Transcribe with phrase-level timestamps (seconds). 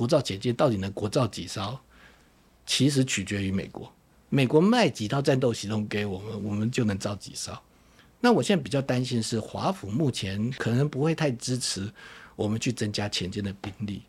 [0.00, 1.78] 国造潜舰到底能国造几艘，
[2.64, 3.92] 其实取决于美国。
[4.30, 7.52] 美国卖几套战斗系统给我们，我们就能造几艘。
[8.18, 11.92] 那我现在比较担心是华府目前可能不会太支持
[12.34, 14.02] 我们去增加潜舰的兵力。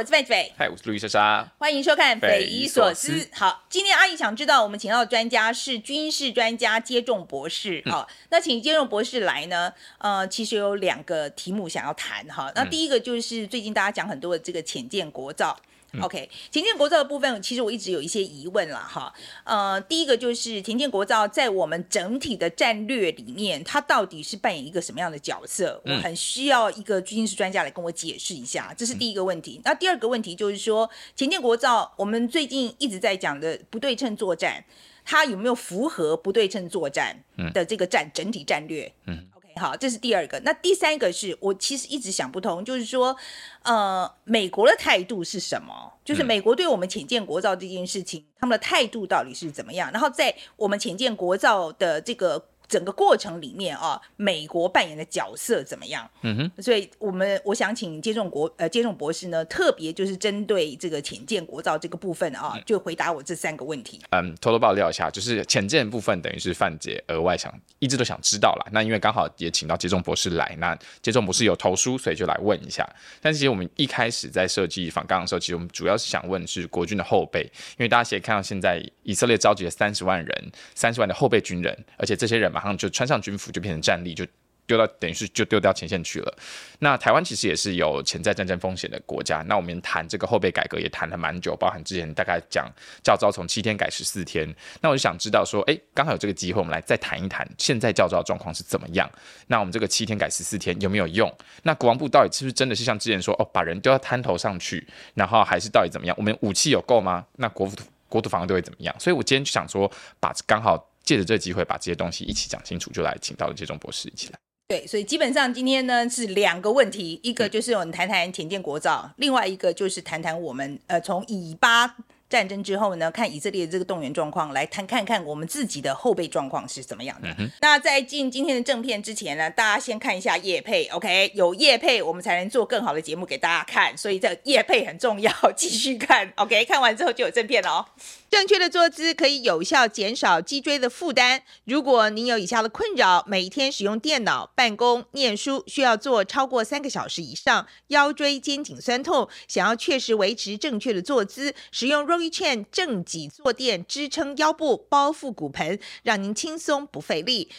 [0.00, 3.12] 我是范斐，嗨，我是路易莎莎，欢迎收看《匪夷所思》。
[3.34, 7.82] 好，今天阿姨想知道，我们请到的专家是军事专家接种博士。
[7.84, 9.70] 好，嗯、那请接种博士来呢？
[9.98, 12.50] 呃，其实有两个题目想要谈哈。
[12.54, 15.54] 那第一个就是最近大家讲很多的这个浅见国造。
[16.00, 19.12] OK，田建国造的部分，其实我一直有一些疑问了哈。
[19.42, 25.82] 呃，第一个就是田建国造在我们整体的战略里面，它到底是扮演一个什么样的角色？
[25.84, 29.60] 我很需要一个军事专家来跟我解释一下，这是第一个问题。
[29.64, 34.64] 那第二个问题就是说，田建国造，我们最近一直在讲的不对称作战，
[35.04, 37.20] 它有没有符合不对称作战
[37.52, 38.92] 的这个战整体战略？
[39.06, 39.26] 嗯。
[39.56, 40.38] 好，这是第二个。
[40.40, 43.16] 那第三个是我其实一直想不通，就是说，
[43.62, 45.92] 呃，美国的态度是什么？
[46.04, 49.90] 就是美国对我们浅见国造这件事情，他们的态度到底是怎么样？
[49.92, 52.49] 然后在我们浅见国造的这个。
[52.70, 56.08] 整个过程里面啊，美国扮演的角色怎么样？
[56.22, 64.00] 嗯哼，所以我们我想请接种国呃接种博士呢，特别就是针对这个浅见国造这个部分啊，就回答我这三个问题。
[64.10, 68.66] 嗯，偷偷爆料一下，就是浅见部分等于是范姐额外想一直都想知道啦。
[68.70, 72.88] 那因为刚好也请到接种博士来，那接种博士有投书，所以就来问一下。
[73.20, 84.26] 但是其实我们一开始在设计访纲的时候，其实我们主要是想问是国军的后备，因为大家可以看到现在以色列召集了三十万人，三十万的后备军人，而且这些人马上就穿上军服就变成战力，就
[84.66, 86.38] 丢到等于是就丢掉前线去了。
[86.80, 89.42] 那台湾其实也是有潜在战争风险的国家。
[89.48, 92.70] 那我们谈这个后备改革也谈了蛮久，包含之前大概讲
[93.02, 94.54] 教召从七天改十四天。
[94.82, 99.10] 那我就想知道说，哎，刚好有这个机会，我们来再谈一谈现在教召状况是怎么样。
[99.46, 101.34] 那我们这个七天改十四天有没有用？
[101.62, 106.14] 那国防部到底是不是真的是像之前说，哦，把人丢到滩头上去，然后还是到底怎么样？
[106.18, 107.24] 我们武器有够吗？
[107.38, 108.94] 那国土国土防卫队会怎么样？
[109.00, 109.90] 所以我今天就想说，
[110.20, 110.89] 把刚好。
[111.04, 114.38] 借着这个机会，把这些东西一起讲清楚，就来请到了杰忠博士一起来。
[114.68, 121.96] 对，所以基本上今天呢是两个问题，一个就是我们谈谈缅甸国造，嗯、另外一个就是谈谈我们呃从以巴。
[122.30, 127.28] 战争之后呢，看以色列的这个动员状况，来谈看看我们自己的后备状况是怎么样的。
[127.38, 131.32] 嗯、那在进今天的正片之前呢，大家先看一下叶配，OK？
[131.34, 136.64] 有叶配，我们才能做更好的节目给大家看，所以这叶配很重要， 继续看，OK？
[136.66, 137.84] 看完之后就有正片了哦。
[138.30, 141.42] 正确的坐姿可以有效减少脊椎的负担。
[141.64, 152.19] 如果您有以下的困扰，每天使用电脑、办公、念书需要坐超过三个小时以上，腰椎、肩颈酸痛，想要确实维持正确的坐姿，使用若。
[152.20, 157.50] 一券正脊坐垫支撑腰部，包覆骨盆，让您轻松不费力。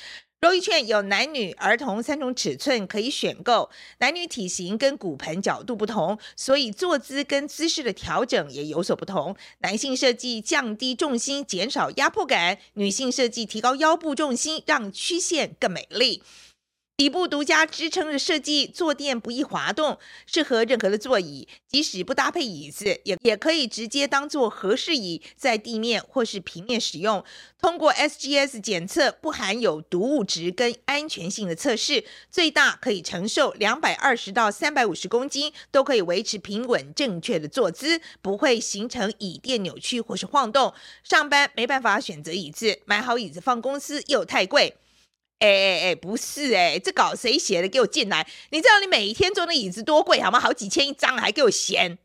[0.42, 9.36] 柔一券有男女、儿童三种尺寸可以选购，男女体型跟骨盆角度不同，所以坐姿跟姿势的调整也有所不同。
[9.60, 16.24] 男性设计降低重心，减少压迫感；女性设计提高腰部重心，让曲线更美丽。
[17.02, 19.98] 底部独家支撑的设计，坐垫不易滑动，
[20.28, 21.48] 适合任何的座椅。
[21.68, 27.26] 即使不搭配椅子，也也可以直接当做和适椅，在地面或是平面使用。
[27.60, 40.72] 通过 SGS 检测，不含有毒物质跟安全性的测试，最大可以承受两百二十到三百五十公斤，都可以维持平稳正确的坐姿，不会形成椅垫扭曲或是晃动。
[41.04, 44.76] 上班没办法选择椅子，买好椅子放公司又太贵。
[45.42, 47.68] 哎哎哎，不是哎，这稿谁写的？
[47.68, 48.26] 给我进来！
[48.52, 50.40] 你知道你每一天坐那椅子多贵好吗？
[50.40, 51.98] 好几千一张，还给我嫌。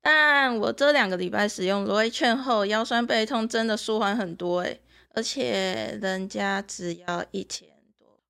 [0.00, 4.78] 但我这两个礼拜使用罗威券后，腰酸背痛真的舒缓很多哎，
[5.14, 7.68] 而且人家只要一千。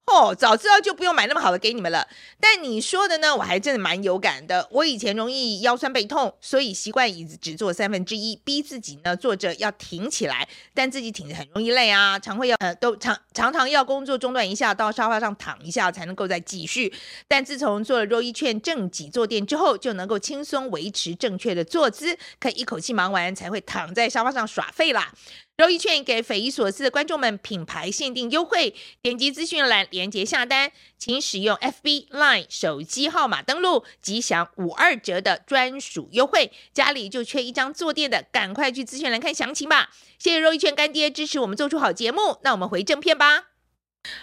[0.06, 2.06] 哦，早知道就不用买那么好的给你们了。
[2.40, 4.68] 但你说的呢，我还真的蛮有感的。
[4.70, 16.94] 我以前容易腰酸背痛，所以习惯椅子只坐三分之一，逼自己呢坐着要挺起来，但自己挺着很容易累啊，常会要呃都常常常要工作中断一下，到沙发上躺一下才能够再继续。
[17.26, 25.12] 但自从做了 Roy 券正脊坐垫之后，就能够轻松维持正确的坐姿，可以一口气忙完才会躺在沙发上耍废啦。
[25.56, 36.52] 肉一券给匪夷所思的观众们品牌限定优惠，点击资讯栏链接下单，请使用 FB Line 手机号码登录，即享五二折的专属优惠。
[36.74, 39.88] 家里就缺一张坐垫的，赶快去资讯栏看详情吧。
[40.18, 43.55] 谢谢肉一券干爹支持我们做出好节目，那我们回正片吧。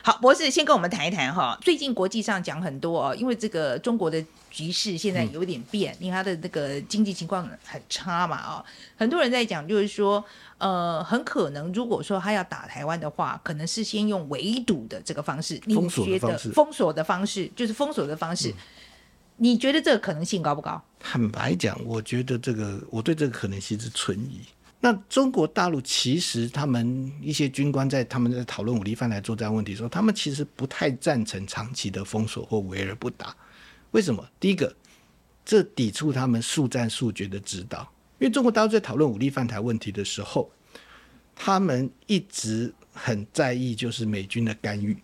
[0.01, 1.57] 好，博士先跟我们谈一谈哈。
[1.61, 8.65] 最近国际上讲很多哦，因为这个中国的局势现在有点变，嗯、因为它的那个经济情况很差嘛啊、哦。
[8.95, 10.23] 很多人在讲，就是说，
[10.57, 18.49] 呃，很可能如果说他要打台湾的话，可能是先用围堵的这个方式，封锁的方式，封锁的方式就是封锁的方式。
[18.49, 18.55] 嗯、
[19.37, 20.81] 你觉得这个可能性高不高？
[20.99, 24.41] 坦白讲，我觉得这个我对这个可能性是存疑。
[24.85, 33.33] 那中国大陆其实他们一些军官在他们在讨论武力犯台作战问题的时候，他们其实不太赞成长期的封锁或围而不打。
[33.91, 34.29] 为什么？
[34.41, 34.75] 第一个，
[35.45, 37.89] 这抵触他们速战速决的指导。
[38.19, 40.51] 因为中国大陆在讨论武力犯台问题的时候，
[41.33, 44.97] 他们一直很在意就是美军的干预，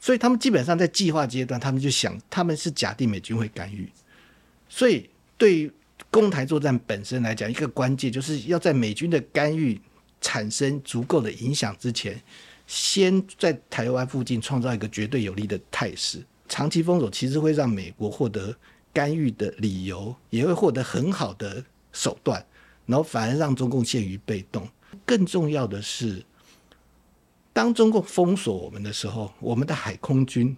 [0.00, 3.88] 所以他们基本上在计划阶段，他们就想他们是假定美军会干预，
[4.68, 5.08] 所以
[5.38, 5.72] 对于。
[6.10, 9.80] 攻台作战本身来讲，一个关键就是要在美军的干预
[10.20, 12.20] 产生足够的影响之前，
[12.66, 16.24] 先在台湾附近创造一个绝对有利的态势。
[16.48, 18.54] 长期封锁其实会让美国获得
[18.92, 22.44] 干预的理由，也会获得很好的手段，
[22.86, 24.68] 然后反而让中共陷于被动。
[25.04, 26.22] 更重要的是，
[27.52, 30.56] 当中共封锁我们的时候，我们的海空军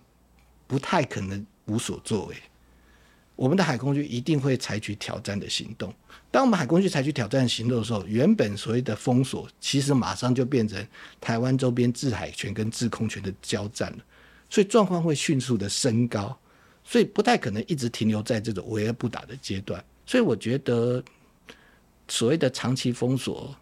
[0.66, 2.36] 不太可能无所作为。
[3.36, 5.94] 我们的海空军一定会采取挑战的行动。
[6.30, 10.84] 当我们海空军采取挑战行动的时候，原本所谓的封锁，其实马上就变成
[11.20, 13.98] 台湾周边制海权跟制空权的交战了。
[14.48, 16.36] 所以状况会迅速的升高，
[16.82, 19.82] 所以不太可能一直停留在这种围而不打的阶段。
[20.06, 21.02] 所以我觉得，
[22.08, 23.54] 所谓的长期封锁，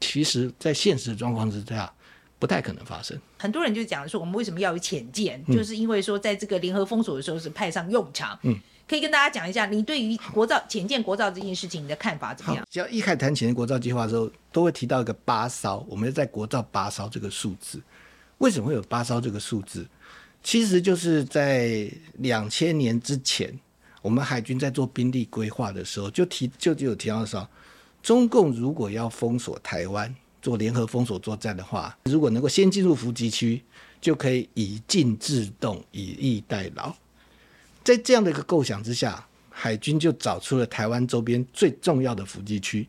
[0.00, 1.92] 其实在现实状况之下，
[2.38, 3.18] 不太可能发生。
[3.38, 5.42] 很多人就讲说，我们为什么要有潜舰？
[5.46, 8.38] 嗯、就是因为说，在这个联合封锁的时候是派上用场。
[8.42, 8.58] 嗯。
[8.86, 12.64] 可以跟大家讲一下，你对于国造潜舰国造这件事情你的看法怎么样？
[12.70, 17.80] 只要一开始谈潜舰国造计划的时候，都会提到一个八艘，我们在国造八艘这个数字。
[18.38, 19.86] 为什么会有八艘这个数字？
[20.42, 23.58] 其实就是在两千年之前，
[24.02, 27.48] 我们海军在做兵力规划的时候，就提就就有提到说，
[28.02, 33.62] 中共如果要封锁台湾，做联合封锁作战的话，如果能够先进入伏击区，
[33.98, 36.94] 就可以以静制动，以逸待劳。
[37.84, 42.88] 在这样的一个构想之下，海军就找出了台湾周边最重要的伏击区，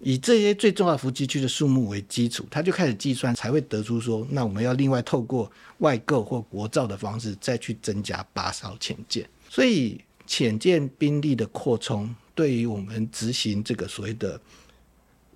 [0.00, 9.28] 以这些最重要的伏击区的数目为基础，他就开始计算，才会得出说，那我们要另外透过外购或国造的方式，再去增加八艘潜舰。
[9.50, 14.40] 所以，潜舰兵力的扩充，对于我们执行这个所谓的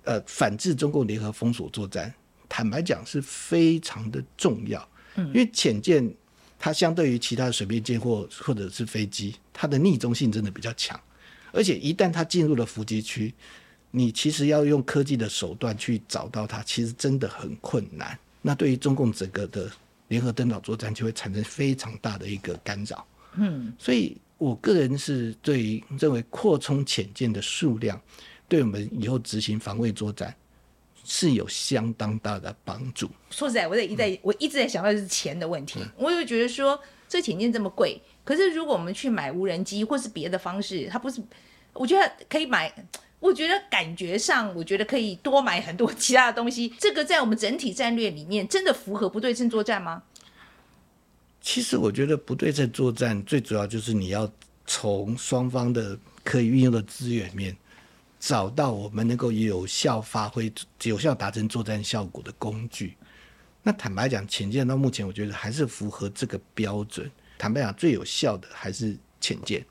[0.03, 2.11] 呃反制中共联合封锁作战，
[2.49, 6.11] 坦白讲是非常的重要，因为潜舰。
[6.63, 10.97] 它相对于其他的水面舰或或者是飞机，它的逆中性真的比较强，
[11.51, 13.33] 而且一旦它进入了伏击区，
[13.91, 18.17] 你其实要用科技的手段去找到它，其实真的很困难。
[18.41, 19.69] 那对于中共整个的
[20.07, 23.05] 联合登岛作战就会产生非常大的一个干扰。
[23.35, 28.01] 嗯，所以我个人是对于认为扩充潜舰的数量，
[28.47, 30.33] 对我们以后执行防卫作战。
[31.03, 33.09] 是有相当大的帮助。
[33.29, 35.79] 说实在，我在一在，嗯、我一直在想到的是钱的问题。
[35.79, 41.21] 嗯、我又觉得说，这潜舰这么贵，可是如果我们去买无人机或是别的方式，它不是，
[41.73, 42.73] 我觉得可以买。
[43.19, 46.67] 我觉得感觉上，我觉得可以多买很多其他的东西。
[46.77, 50.03] 这个在我们整体战略里面，真的符合不对称作战吗？
[51.39, 54.29] 其实我觉得不对称作战最主要就是你要
[54.65, 57.55] 从双方的可以运用的资源面。
[58.25, 60.49] 找到我们能够有效发挥、
[60.83, 62.95] 有效达成作战效果的工具。
[63.61, 67.11] 那坦白讲，潜舰到目前我觉得还是符合这个标准。
[67.37, 69.61] 坦白讲，最有效的还是潜舰。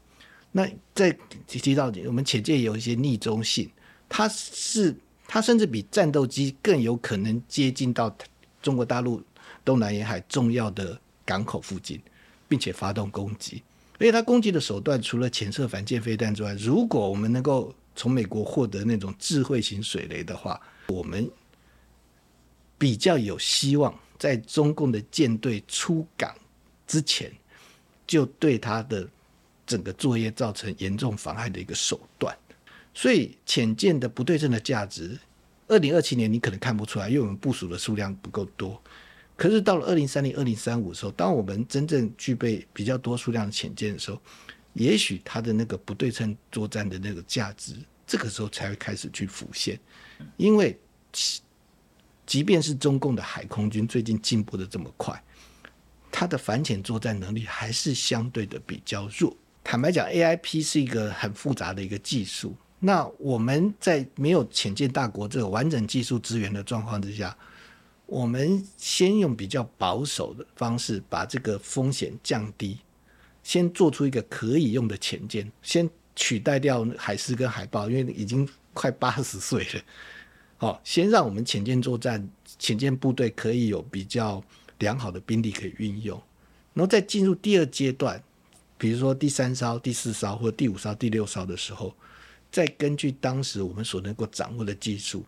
[0.50, 3.71] 那在提到我们潜舰有一些逆中性，
[4.07, 4.95] 它是
[5.26, 8.15] 它甚至比战斗机更有可能接近到
[8.61, 9.23] 中国大陆
[9.65, 11.99] 东南沿海重要的港口附近，
[12.47, 13.62] 并且发动攻击。
[13.99, 21.31] 而且它攻击的手段除了潜射反舰飞弹之外，如果我们能够从美国获得那种智慧型水雷的话，我们
[22.79, 26.35] 比较有希望在中共的舰队出港
[26.87, 27.31] 之前，
[28.07, 29.09] 就对他的
[29.67, 32.37] 整个作业造成严重妨碍的一个手段。
[32.95, 35.19] 所以潜舰的不对称的价值，
[35.69, 38.81] 二零二七年你可能看不出来，因为我们部署的数量不够多。
[39.35, 44.21] 可是到了二零三零、二零三五的时候，当我们真正具备比较多数量的潜舰的时候，
[44.75, 47.75] 也许它的那个不对称作战的那个价值，
[48.07, 49.79] 这个时候才会开始去浮现。
[50.37, 50.79] 因为，
[52.25, 55.23] 即便是中共的海空军最近进步的这么快，
[56.11, 59.37] 它的反潜作战能力还是相对的比较弱。
[59.64, 62.57] 坦白讲，AIP 是一个很复杂的一个技术。
[62.81, 67.37] 那我们在没有潜舰大国这个完整技术资源的状况之下，
[68.07, 72.79] 我们先用比较保守的方式把这个风险降低，
[73.43, 79.83] 先做出一个可以用的潜舰，先取代掉海狮跟海豹，因为已经快八十岁了。
[80.59, 84.43] 好，先让我们潜舰作战、潜舰部队可以有比较
[84.79, 86.21] 良好的兵力可以运用，
[86.73, 88.23] 然后再进入第二阶段，
[88.79, 91.93] 比如说第三艘、第四艘或第五艘、第六艘的时候，
[92.51, 95.25] 再根据当时我们所能够掌握的技术，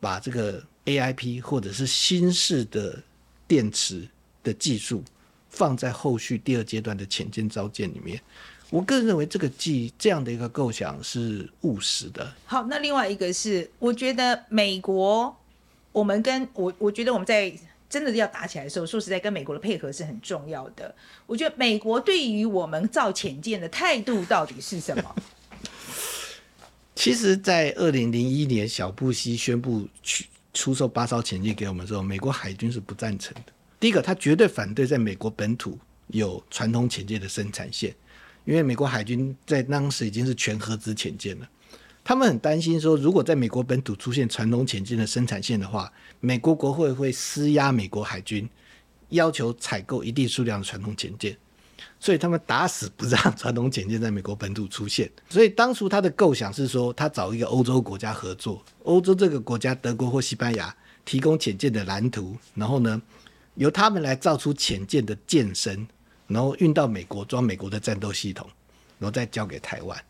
[0.00, 3.02] 把这个 AIP 或者是新式的
[3.46, 4.08] 电池
[4.42, 5.04] 的技术
[5.54, 8.20] 放在后续第二阶段的潜舰造舰里面。
[8.70, 12.34] 我个人认为这个计这样的一个构想是务实的。
[12.44, 15.36] 好，那另外一个是，我觉得美国，
[15.92, 17.52] 我们跟我，我觉得我们在
[17.88, 20.92] 真的要打起来的时候，说实在，跟美国的配合是很重要的。
[21.26, 25.14] 我觉得美国对于我们造潜舰的态度到底是什么？
[26.96, 33.52] 其实，在二零零一年小布希宣布去出售八艘潜舰给我们的时候，美国海军是不赞成的。
[33.84, 37.94] 第一个，他绝对反对在美国本土有传统潜舰的生产线。
[38.46, 41.46] 因为美国海军在当时已经是全合资潜舰了，
[42.02, 48.48] 他们很担心说，如果在美国本土出现传统潜舰的生产线的话，美国国会会施压美国海军，
[49.10, 51.36] 要求采购一定数量的传统潜舰，
[52.00, 55.12] 所以他们打死不让传统潜舰在美国本土出现。
[55.28, 60.74] 所以当初他的构想是说，他找一个欧洲国家合作，欧洲这个国家德国或西班牙
[61.04, 63.00] 提供潜舰的蓝图，然后呢，
[63.54, 65.86] 由他们来造出潜舰的舰身。
[66.26, 68.48] 然后运到美国装美国的战斗系统，
[68.98, 70.04] 然后再交给台湾，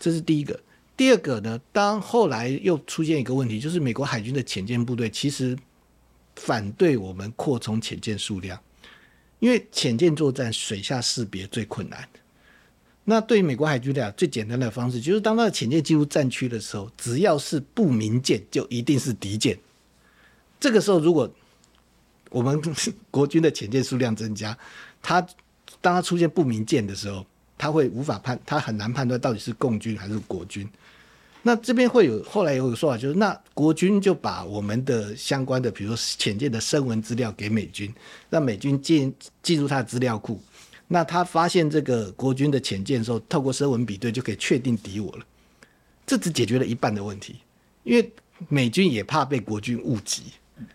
[0.00, 0.58] 这是第一个。
[0.96, 5.56] 第二个呢，当后来又出现一个问题，就是美国海军的潜舰部队其实
[6.34, 8.60] 反对我们扩充潜舰数量，
[9.38, 12.08] 因为潜舰作战水下识别最困难。
[13.04, 19.56] 那对于美国海军来讲，最简单的方式就是当他的潜舰进入战区的时候，只要是不明舰，就一定是敌舰。
[20.58, 21.32] 这个时候，如果
[22.34, 22.60] 我们
[23.12, 24.58] 国军的潜舰数量增加，
[25.00, 25.20] 他
[25.80, 27.24] 当他出现不明舰的时候，
[27.56, 30.68] 他会无法判，他很难判断到底是共军还是国军。
[31.42, 37.94] 那这边会有后来有个说法，就是那国军就把我们的相关的，比如说潜舰的声纹资料给美军，
[38.30, 40.42] 让美军进进入他的资料库。
[40.88, 45.24] 那他发现这个国军的潜舰的时候，透过声纹比对就可以确定敌我了。
[46.04, 47.36] 这只解决了一半的问题，
[47.84, 48.12] 因为
[48.48, 50.24] 美军也怕被国军误击，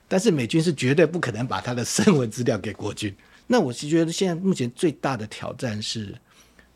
[0.09, 3.15] 但是美军是绝对不可能把他的声纹资料给国军。
[3.47, 6.13] 那我是觉得，现在目前最大的挑战是，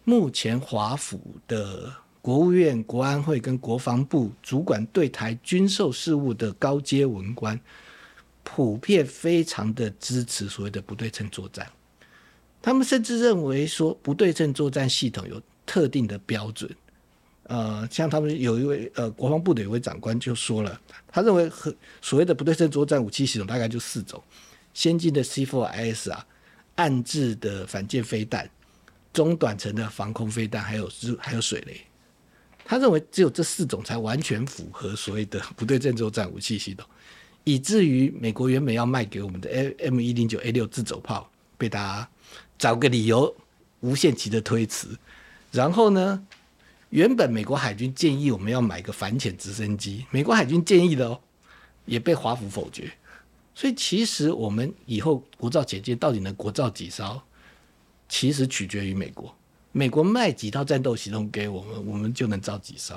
[0.06, 7.60] 目前华府的国务院、国安会跟国防部主管对台军售事务的高阶文官，
[8.44, 11.68] 普遍非常的支持所谓的不对称作战。
[12.62, 16.70] 他们甚至认为说，不对称作战系统有特定的标准。
[17.44, 20.80] 呃，像他们有一位呃国防部的一位长官就说了，
[21.12, 24.22] 他认为和所谓的不对称作战武器系统大概就四种：
[24.74, 26.26] 先进的 C4IS 啊。
[26.76, 28.50] 暗制的反舰飞弹、
[29.14, 31.80] 中短程的防空飞弹，还有还有水雷。
[32.66, 36.84] 他认为只有这四种才完全符合所谓的不对称作战武器系统，
[37.44, 39.48] 以至于美国原本要卖给我们的
[39.78, 42.10] M 一零九 A 六自走炮，被大家
[42.58, 43.36] 找个理由
[43.82, 44.88] 无限期的推迟。
[45.52, 46.26] 然后呢，
[46.94, 51.20] 原本美国海军建议我们要买个反潜直升机，美国海军建议的哦，
[51.86, 52.88] 也被华府否决。
[53.56, 57.20] 所以，其实我们以后国造潜舰到底能国造几艘，
[58.08, 59.36] 其实取决于美国。
[59.72, 62.94] 美国卖几套战斗系统给我们，我们就能造几艘。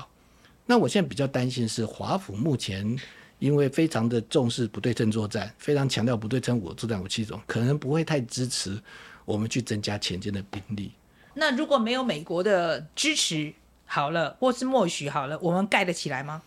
[0.66, 3.00] 那我现在比较担心是华府目前
[3.38, 8.78] 因为非常的重视不对称作战，非常强调不对称武作战武器种，可能不会太支持
[9.24, 10.92] 我们去增加潜舰的兵力。
[11.32, 13.54] 那如果没有美国的支持，
[13.86, 16.42] 好了，或是默许好了，我们盖得起来吗？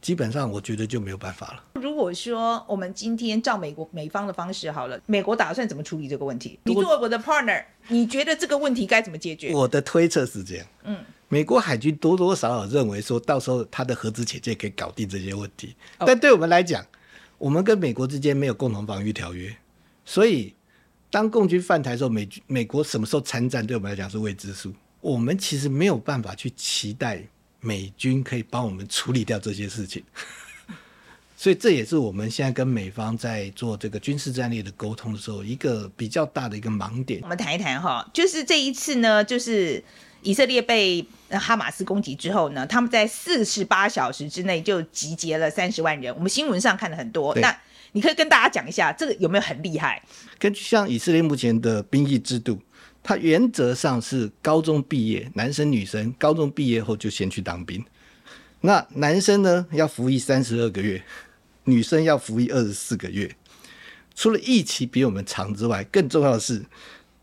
[0.00, 1.62] 基本上，我觉得就没有办法了。
[1.74, 6.58] 如果说我们今天照美国美方的方式好了，美国打算怎么处理这个问题？
[6.64, 9.52] 你作为我的 partner，你觉得这个问题该怎么解决？
[9.52, 16.82] 我的推测是这样，嗯，美国海军多多少少认为说到时候他的核子潜舰可以搞定这些问题，哦、但对我们来讲，
[17.36, 19.54] 我们跟美国之间没有共同防御条约，
[20.06, 20.54] 所以
[21.10, 24.72] 当共军犯台的时候，美美国什么时候参战，对我们来讲是未知数。
[25.00, 27.22] 我们其实没有办法去期待。
[27.62, 30.02] 美军可以帮我们处理掉这些事情，
[31.36, 37.20] 所以这也是我们现在跟美方在做这个军事战略的沟通的时候一个比较大的一个盲点。
[37.22, 39.84] 我们谈一谈哈，就是这一次呢，就是
[40.22, 46.14] 以色列被哈马斯攻击之后呢，他们在四十八小时之内就集结了三十万人。
[46.14, 47.54] 我们新闻上看了很多，那
[47.92, 50.02] 你可以跟大家讲一下，这个有没有很厉害？
[50.38, 52.58] 根据像以色列目前的兵役制度。
[53.02, 57.84] 他原则上是高中毕业，男生女生高中毕业后就先去当兵。
[58.60, 61.02] 那男生呢，要服役三十二个月，
[61.64, 63.34] 女生要服役二十四个月。
[64.14, 66.62] 除了役期比我们长之外，更重要的是，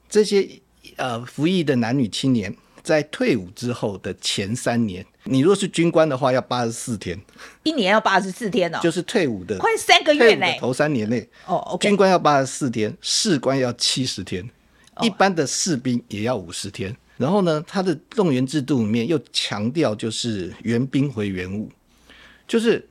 [0.09, 0.49] 这些
[0.95, 7.19] 呃服役的男女青年在退伍之后的前三年，你若是军官的话，要八十四天，
[7.61, 10.47] 一年要八十四天哦，就是退伍的快三个月呢。
[10.59, 14.49] 头三年内哦军官要八十四天，士官要七十天，
[15.01, 16.95] 一般的士兵也要五十天。
[17.17, 21.67] 然后呢，他的动员制度里面又强调就是原兵回原伍，
[22.47, 22.87] 就是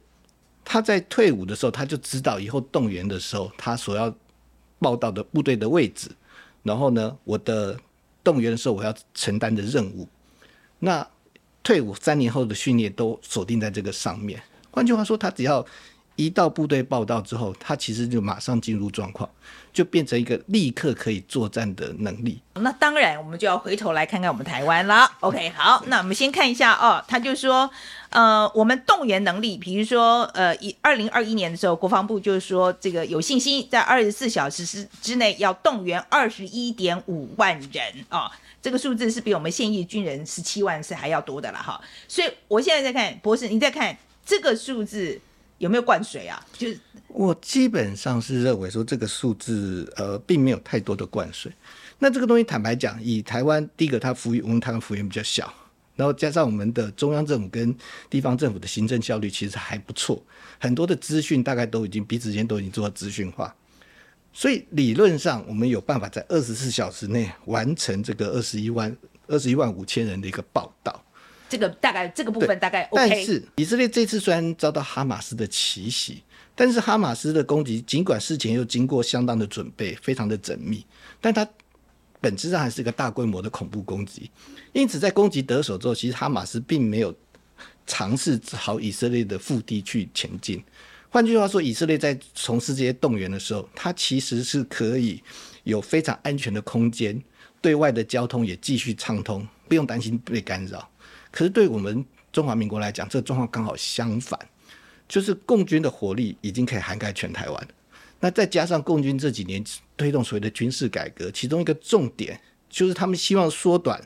[0.64, 4.12] 他在退伍的时候，他就知道以后动员的时候他所要
[4.80, 6.10] 报到的部队的位置，
[6.64, 7.78] 然后呢，我的
[8.24, 10.08] 动员的时候我要承担的任务，
[10.80, 11.06] 那
[11.62, 14.42] 退伍三年后的训练都锁定在这个上面。
[14.72, 15.64] 换句话说，他只要
[16.16, 19.28] 一到部队报到之后，他其实就马上进入状况，
[19.72, 22.40] 就变成一个立刻可以作战的能力。
[22.54, 25.10] 那当然，我们就要回头来看看我们台湾了。
[25.20, 27.70] OK，好，那我们先看一下哦，他就说，
[28.08, 38.30] 呃，我们动员能力，比如说，呃，一二零二一年的时候，国防部就是说，这个有信心在二十四小时之之内要动员二十一点五万人啊、哦，
[38.62, 41.78] 这个数字是比我们现役军人十七万是还要多的了哈。
[42.08, 43.94] 所以我现在在看，博士，你在看
[44.24, 45.20] 这个数字。
[45.58, 46.44] 有没有灌水啊？
[46.52, 51.50] 就是我基本上是认为说这个数字呃并没有太多的灌水。
[51.98, 55.50] 那这个东西坦白讲，以台湾第一个它服役，我们台湾服役比较小，
[55.94, 57.74] 然后加上我们的中央政府跟
[58.10, 60.22] 地方政府的行政效率其实还不错，
[60.58, 63.54] 很多的资讯大概都已经彼此间都已经做到资讯化，
[64.30, 68.94] 所以理论上我们有办法在二十四小时内完成这个二十一万
[69.26, 71.02] 二十一万五千人的一个报道。
[71.48, 76.22] 这个大概这个部分大概 OK，但是以色列这次虽然遭到哈马斯的奇袭，
[76.54, 80.84] 但是哈马斯的攻击尽管事前又经过相当的准备，非常的缜密，
[81.20, 81.48] 但它
[82.20, 84.30] 本质上还是一个大规模的恐怖攻击。
[84.72, 87.14] 因此，在攻击得手之后，其实哈马斯并没有
[87.86, 90.62] 尝试朝以色列的腹地去前进。
[91.08, 95.22] 换句话说，以色列在从事这些动员的时候，它其实是可以
[95.64, 97.22] 有非常安全的空间，
[97.60, 100.90] 对外的交通也继续畅通，不用担心被干扰。
[101.36, 102.02] 可是对我们
[102.32, 104.40] 中华民国来讲，这个状况刚好相反，
[105.06, 107.68] 就是共军的火力已经可以涵盖全台湾。
[108.20, 109.62] 那再加上共军这几年
[109.98, 114.00] 推动所谓的军事改革，其中一个重点就是他们希望缩短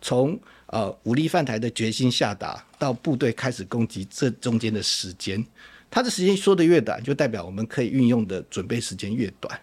[0.00, 5.44] 从呃武力犯台的决心下达到部队开始攻击这中间的时间。
[5.90, 9.60] 它的时间说得越短，就代表我们可以运用的准备时间越短。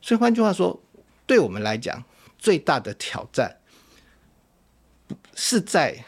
[0.00, 0.80] 所以换句话说，
[1.26, 2.04] 对我们来讲，
[2.38, 3.56] 最大的挑战
[5.34, 6.04] 是在。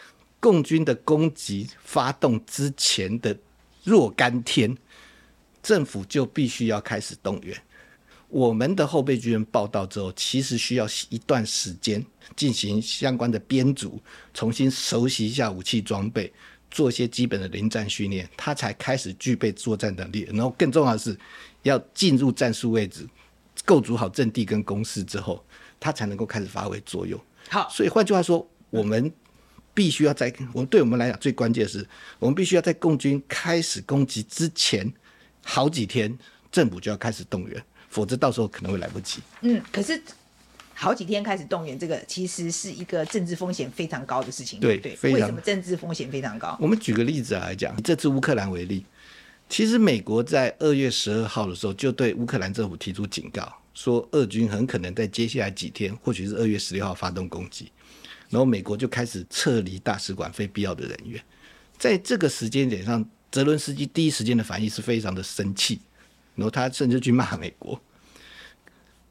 [0.46, 3.36] 共军的攻击发动之前的
[3.82, 4.78] 若干天，
[5.60, 7.60] 政府就必须要开始动员。
[8.28, 12.00] 我们的后备军人报到之后，其实需要一段时间
[12.36, 14.00] 进行相关的编组，
[14.32, 16.32] 重新熟悉一下武器装备，
[16.70, 20.28] 做一些基本的临战训练，他才开始具备作战能力。
[20.30, 21.18] 然后更重要的是，
[21.64, 23.04] 要进入战术位置，
[23.64, 25.44] 构筑好阵地跟攻势之后，
[25.80, 27.20] 他才能够开始发挥作用。
[27.48, 29.12] 好，所以换句话说，我们。
[29.76, 31.86] 必须要在我们对我们来讲最关键的是，
[32.18, 34.90] 我们必须要在共军开始攻击之前
[35.44, 36.18] 好几天，
[36.50, 39.20] 政府就要开始动员，否则到时候可能会来不及。
[39.42, 40.02] 嗯，可是
[40.72, 44.58] 好几天开始动员，这个其实是一个政治风险非常高的事情。
[44.58, 45.20] 对对，非常。
[45.20, 46.56] 为什么政治风险非常高？
[46.58, 48.86] 我们举个例子来讲，以这次乌克兰为例，
[49.50, 57.70] 其实美国在二月十二号的时候就对乌克兰政府提出警告，说俄军很可能在接下来几天，或许是二月十六号发动攻击。
[58.28, 61.22] 然后美国就开始撤离大使馆非必要的人员，
[61.78, 65.80] 在这个时间点上，泽伦斯基第一时间的反应是非常的生气，
[66.34, 67.80] 然后他甚至去骂美国。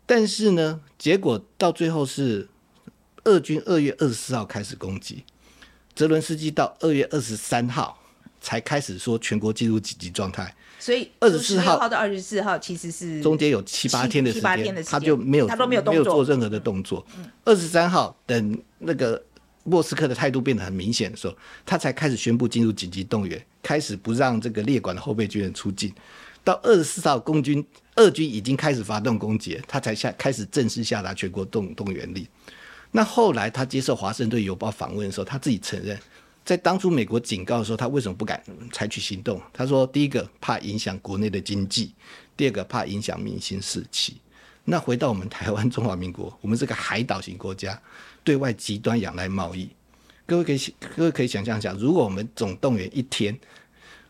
[0.05, 2.47] 但是呢，结果到最后是
[3.23, 5.23] 俄军二月二十四号开始攻击，
[5.95, 7.99] 泽伦斯基到二月二十三号
[8.41, 10.55] 才开始说全国进入紧急状态。
[10.85, 17.03] 所以二十四号到二十四号其实是中间有七八天的时间，他就没有他都没有没有做任何的动作。
[17.43, 19.19] 二十三号等那个
[19.63, 25.91] 莫斯科的态度变得很明显的时候，他才开始宣布进入紧急动员，开始不让这个列管的后备军人出境。
[26.43, 32.23] 到二十四号，共军俄军已经开始发动攻击，他才下开始正式下达全国动动员令。
[32.91, 35.97] 那后来他接受《华盛顿邮报》访问的时候，他自己承认。
[36.45, 39.41] 在当初美国警告的时候，他为什么不敢采取行动？
[39.51, 41.91] 他说：第一个怕影响国内的经济，
[42.37, 44.21] 第二个怕影响民心士气。
[44.65, 47.81] 那回到我们台湾中华民国，我们是个海岛型国家，
[48.23, 49.67] 对外极端仰赖贸易。
[50.27, 53.35] 各位可以各位可以想象一下，如果我们总动员一天，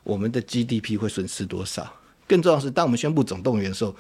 [0.04, 1.94] 我们的 GDP 会损失多少？
[2.28, 3.96] 更重要的是，当我们宣布总动员的时候，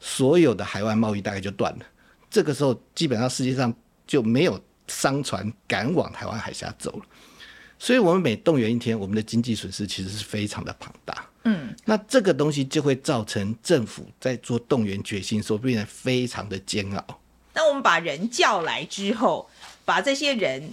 [0.00, 1.84] 所有的海外贸易大概就断了。
[2.28, 3.72] 这个时候，基本上世界上
[4.06, 7.04] 就没有商船敢往台湾海峡走了。
[7.78, 11.26] 所以，我们每动员一天，我们的经济损失其实是非常的庞大。
[11.44, 17.20] 嗯，那这个东西就会造成政府在做动员决心时候变得非常的煎熬。
[17.54, 19.48] 那我们把人叫来之后，
[19.84, 20.70] 把这些人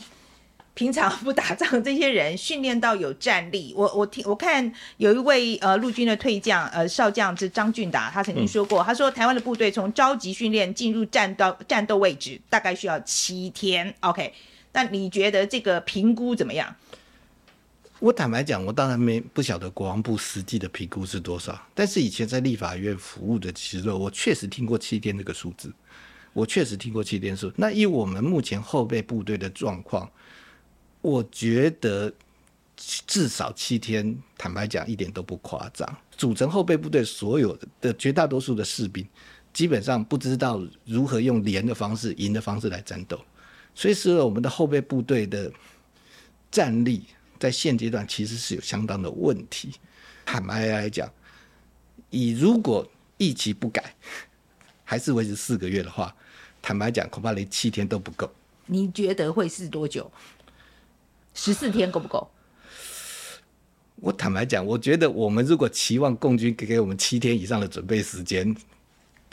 [0.73, 3.73] 平常不打仗，这些人训练到有战力。
[3.77, 13.93] 我我听我看有一位呃陆军的退将呃少将是张俊达，他曾经说过，嗯、他说台湾的部队从召集训练进入战斗战斗位置大概需要七天。
[13.99, 14.33] OK，
[14.73, 16.75] 那你觉得这个评估怎么样？
[17.99, 25.71] 我坦白讲，我当然没不晓得国防部实际的评估是多少，但是以前在立法院服务的时候，我确实听过七天这个数字。
[26.33, 27.53] 我确实听过七天数。
[27.55, 30.09] 那以我们目前后备部队的状况，
[30.99, 32.11] 我觉得
[32.75, 35.87] 至少七天，坦白讲一点都不夸张。
[36.17, 39.07] 组成后备部队所有的绝大多数的士兵，
[39.53, 43.23] 基本上不知道如何用连的方式、营的方式来战斗，
[43.75, 45.51] 所以说我们的后备部队的
[46.51, 47.05] 战力
[47.39, 49.71] 在现阶段其实是有相当的问题。
[50.25, 51.11] 坦白来讲，
[52.09, 53.95] 以如果一期不改，
[54.83, 56.15] 还是维持四个月的话。
[56.61, 58.31] 坦白讲，恐怕连七天都不够。
[58.67, 60.09] 你觉得会是多久？
[61.33, 62.29] 十四天够不够？
[63.97, 68.55] 我坦白讲，我觉得我们如果期望共军给给我们七天以上的准备时间，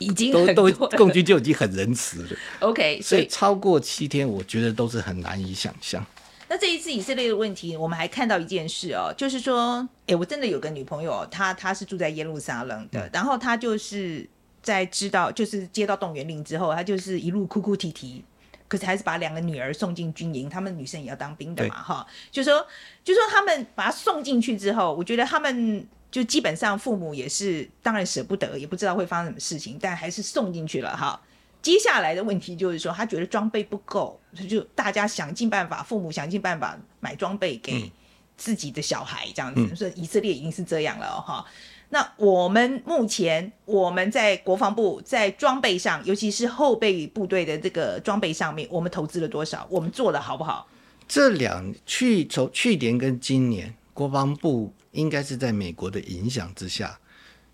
[0.01, 2.29] 已经都都共军就已经很仁慈了。
[2.59, 6.05] OK，所以超过七天，我觉得都是很难以想象。
[6.49, 14.29] 那这一次以色列的问题，我们还看到一件事哦，就是说，哎，我真的有个女朋友，她她是住在耶路撒冷的，嗯、然后她就是。
[14.63, 18.23] 在知道就是接到动员令之后，她就是一路哭哭啼啼，
[18.69, 20.51] 可是还是把两个女儿送进军营。
[20.51, 22.67] 他们女生也要当兵的嘛，哈，就说
[23.03, 31.21] 就说他们把她送进去之后，我觉得他们就基本上父母也是当然舍不得，也不知道会发生什么事情，但还是送进去了哈。
[31.63, 34.19] 接下来的问题就是说，他觉得装备不够，
[34.49, 37.93] 就大家想尽办法，父母想尽办法买装备给
[38.37, 39.77] 自己的小孩，这样子。
[39.77, 41.45] 所以、嗯、以色列已经是这样了哈。
[41.91, 49.67] 那我们目前我们在国防部在装备上，尤其是后备部队的这个装备上面，我们投资了多少？
[49.69, 50.67] 我们做的好不好？
[51.07, 56.99] 这两去从去年跟今年，国防部应该是在美国的影响之下，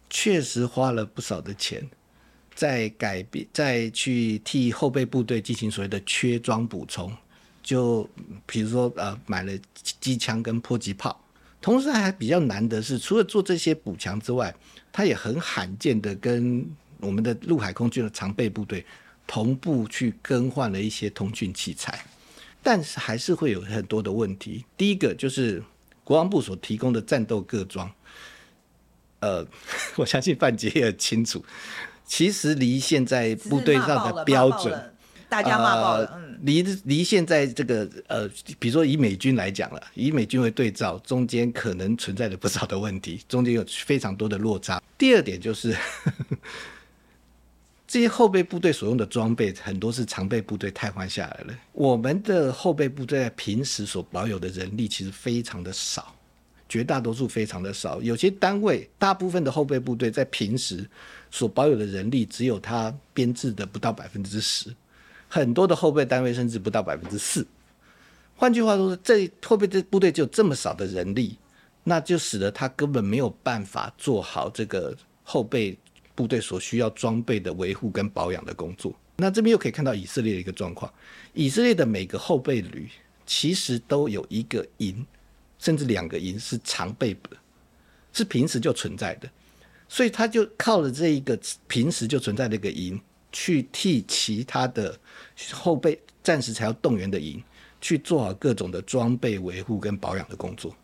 [0.08, 1.84] 确实花了不少的钱，
[2.54, 7.12] 在改变，在去替后备部队进行所谓的缺装补充，
[7.64, 8.08] 就
[8.46, 9.52] 比如说呃，买了
[10.00, 11.20] 机枪跟迫击炮。
[11.60, 14.54] 同时还比较难的是，除了做这些补强之外，
[14.92, 16.64] 他也很罕见的跟
[17.00, 18.86] 我们的陆海空军的常备部队
[19.26, 22.06] 同步去更换了一些通讯器材，
[22.62, 24.64] 但是还是会有很多的问题。
[24.76, 25.60] 第一个就是
[26.06, 27.90] 国防部所提供的战斗各装，
[29.18, 29.44] 呃，
[29.98, 31.44] 我相信范杰也清楚，
[32.06, 34.92] 其实离现在部队上的标准。
[35.28, 38.28] 大家骂爆了，嗯，离离现在这个呃，
[38.60, 44.80] 比如说以美军来讲了，以美军为对照，中间可能存在着不少的问题，中间有非常多的落差。
[44.96, 46.36] 第二点就是，呵呵
[47.86, 56.14] 这些后备部队所用的装备很多是常备部队汰换下来了，我们的后备部队平时所保有的人力其实非常的少，
[56.68, 60.84] 绝大多数非常的少，有些单位大部分的后备部队在平时
[61.30, 64.74] 所保有的人力只有他编制的不到百分之十。
[65.28, 67.46] 很多的后备单位甚至不到百分之四，
[68.36, 71.36] 换句话说，这后备这部队就这么少的人力，
[71.82, 75.76] 那就使得他根本没有办法做好这个后备
[76.16, 78.92] 部队所需要装备的维护跟保养的工作。
[79.18, 80.92] 那这边又可以看到以色列的一个状况，
[81.32, 82.88] 以色列的每个后备旅
[83.24, 85.06] 其实都有一个营，
[85.60, 87.36] 甚至两个营是常备的，
[88.12, 89.30] 是平时就存在的，
[89.88, 93.00] 所以他就靠着这一个平时就存在的一个营。
[93.32, 94.98] 去替其他的
[95.52, 97.42] 后备暂时才要动员的营
[97.82, 100.74] 去做好各种的装备维护跟保养的工作，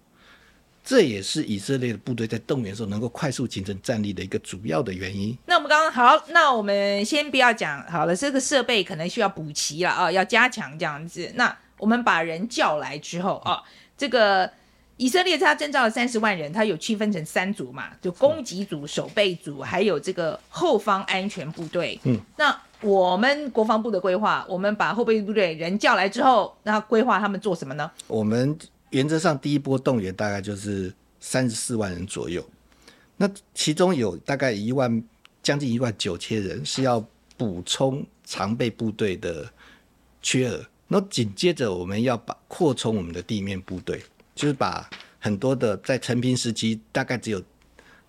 [0.85, 5.37] 这也是以色列的部队在动员的时候能够快速形成战力的一个主要的原因。
[5.47, 11.31] 那我们刚刚好，那我们先不要讲好了，这个设备可能需要补齐了啊，要加强这样子。
[11.37, 13.63] 那我们把人叫来之后啊，
[13.97, 14.51] 这个。
[14.99, 21.99] 以色列他征召了三十万人，他有区分成三组嘛，就攻击组、守备组，还有这个后方安全部队。
[22.05, 27.91] 嗯，那我们国防部的规划，我们把后备部队人叫来之后，那规划他们做什么呢？
[28.07, 28.57] 我们
[28.93, 32.43] 原则上第一波动员大概就是三十四万人左右，
[33.17, 35.03] 那其中有大概一万
[35.43, 37.05] 将近一万九千人是要
[37.37, 39.51] 补充常备部队的
[40.23, 44.01] 缺额，那紧接着我们要把扩充我们的地面部队。
[44.35, 47.43] 就是把很多的在成平时期大概只有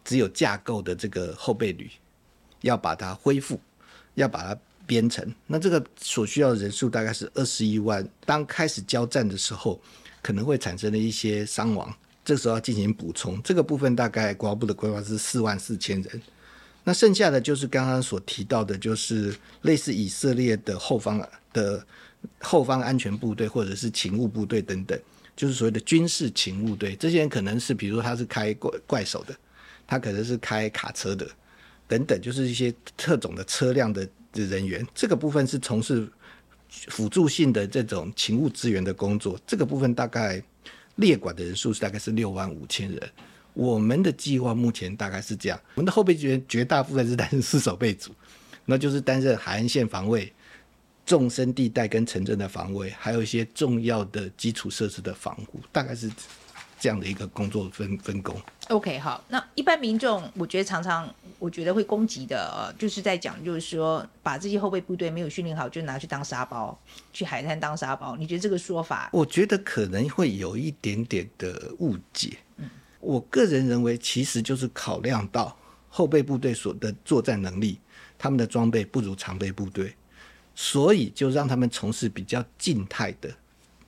[0.05, 1.91] 只有架构的这个后备旅，
[2.61, 3.59] 要把它恢复，
[4.15, 5.33] 要把它编成。
[5.47, 8.07] 那这个所需要的人数大概是二十一万。
[8.25, 9.79] 当开始交战的时候，
[10.23, 11.93] 可能会产生的一些伤亡，
[12.25, 13.39] 这时候要进行补充。
[13.43, 16.21] 这个部分大概国防部的规划是四万四千人。
[16.85, 21.21] 那剩下的就是刚刚所提到的，就是类似以色列的后方
[21.53, 21.85] 的
[22.39, 24.99] 后方安全部队，或者是勤务部队等等，
[25.35, 26.95] 就是所谓的军事勤务队。
[26.95, 29.33] 这些人可能是，比如说他是开怪怪手的，
[29.87, 31.25] 他可能是开卡车的，
[31.87, 34.85] 等等，就是一些特种的车辆的的人员。
[34.93, 36.05] 这个部分是从事
[36.87, 39.39] 辅助性的这种勤务支援的工作。
[39.45, 40.41] 这个部分大概
[40.95, 43.11] 列管的人数是大概是六万五千人。
[43.53, 48.11] 我们的计划目前大概是这样，我们的后备军绝大部分是担任四守备组，
[48.65, 50.33] 那就是担任海岸线防卫、
[51.05, 56.09] 纵深地带跟城镇的防卫，还有一些重要的基础设施的防护，大概是
[56.83, 58.35] 这样的一个工作分分工。
[58.67, 66.77] OK，好，那一般民众我觉得常常我觉得会攻击的，呃，就是在讲就是说把这些后备部队没有训练好就拿去当沙包，
[67.13, 69.09] 去海滩当沙包，你觉得这个说法？
[69.13, 72.35] 我觉得可能会有一点点的误解。
[72.57, 72.69] 嗯。
[72.99, 77.79] 我个人认为，其实就是考量到后备部队所的作战能力，
[78.17, 79.95] 他们的装备不如常备部队，
[80.53, 83.33] 所以就让他们从事比较静态的，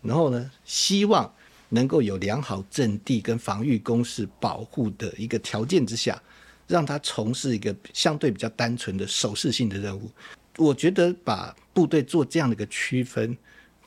[0.01, 1.34] 然后呢，希望
[1.69, 6.21] 能够有良好阵地跟防御工事保护的一个条件之下，
[6.67, 10.10] 让他从事一个相对比较单纯的守势性的任务。
[10.58, 13.38] 我觉得把部队做这样的一个区分，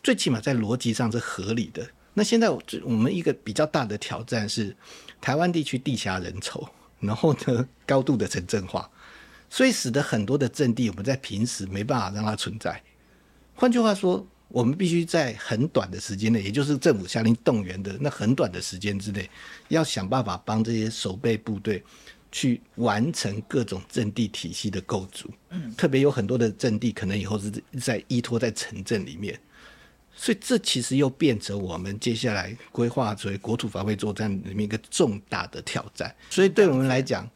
[0.02, 1.88] 最起码在逻辑上是合理的。
[2.14, 4.76] 那现在我们一个比较大的挑战是。
[5.20, 6.64] 台湾地区地狭人稠，
[7.00, 8.88] 然后呢，高度的城镇化，
[9.50, 12.80] 所以使得很多的阵地我们在平时没办法让它存在。
[13.56, 19.28] 换句话说，我们必须在很短的时间内，也就是政府下令动员的那很短的时间之内，
[19.68, 21.82] 要想办法帮这些守备部队
[22.32, 25.30] 去完成各种阵地体系的构筑。
[25.50, 29.38] 嗯，特别有很多的阵地可能以后是在依托在城镇里面。
[30.20, 36.12] 所以这其实又变成我们接下来规划作为国土防卫作战里面一个重大的挑战。
[36.28, 37.30] 所以对我们来讲，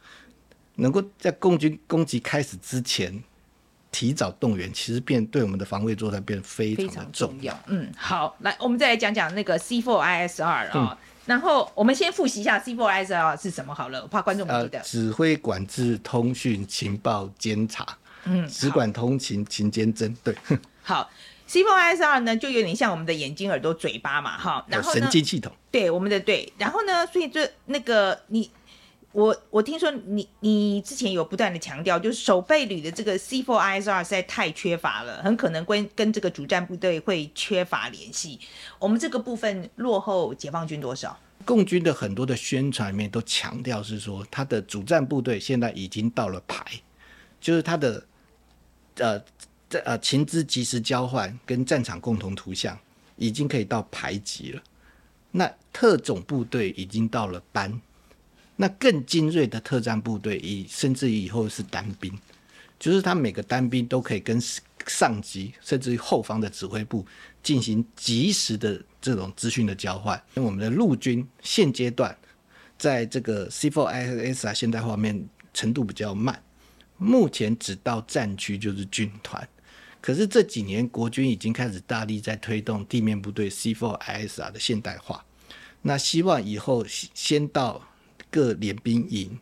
[0.75, 3.23] 能够在共军攻击开始之前
[3.93, 7.57] 提早动员，其实变对我们的防卫作战变得非常的重要。
[7.67, 10.97] 嗯，好，来我们再来讲讲那个 C4ISR 啊、哦嗯。
[11.25, 14.79] 然后我们先复习一下 C4ISR 是什么好了，我怕观众不记得。
[14.79, 17.87] 呃、指挥、管制、通讯、情报、监察。
[18.25, 20.13] 嗯，只管通勤、勤监侦。
[20.21, 20.35] 对。
[20.83, 21.09] 好。
[21.45, 28.49] C4ISR 呢，就有点像我们的眼睛、耳朵、嘴巴嘛，哈，然后神经系统，对我们的对，然后呢，所以就那个你，
[29.13, 38.39] 我我听说你你之前有不断的强调，就是守备旅的这个 C4ISR 实在太缺乏了，很可能跟跟这个主战部队会缺乏联系。
[38.77, 41.17] 我们这个部分落后解放军多少？
[41.45, 46.65] 共军的很多的宣传里面都强调是说，他的主战部队现在已经到了排，
[47.39, 48.05] 就是他的
[48.97, 49.21] 呃。
[49.85, 52.77] 呃，情资及时交换跟战场共同图像
[53.15, 54.61] 已经可以到排级了。
[55.31, 57.81] 那特种部队已经到了班，
[58.55, 62.11] 那更精锐的特战部队以甚至以后是单兵，
[62.79, 64.39] 就是他每个单兵都可以跟
[64.85, 67.05] 上级甚至于后方的指挥部
[67.41, 70.21] 进行及时的这种资讯的交换。
[70.35, 72.15] 因为我们的陆军现阶段
[72.77, 76.41] 在这个 C4ISR 现代化面程度比较慢，
[76.97, 79.47] 目前只到战区就是军团。
[80.01, 85.23] 可是这几年，国军已经开始大力在推动地面部队 C4ISR 的现代化。
[85.81, 87.81] 那希望以后先到
[88.33, 89.37] 各联兵营，